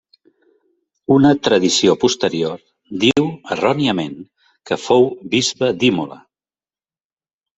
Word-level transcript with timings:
Una 1.15 1.33
tradició 1.47 1.93
posterior 2.03 2.55
diu, 3.03 3.27
erròniament, 3.57 4.17
que 4.71 4.79
fou 4.87 5.05
bisbe 5.35 5.69
d'Imola. 5.83 6.19